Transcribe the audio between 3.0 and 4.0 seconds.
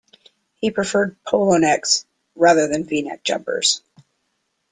jumpers